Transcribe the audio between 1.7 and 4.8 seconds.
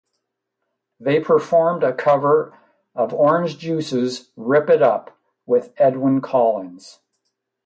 a cover of Orange Juice's "Rip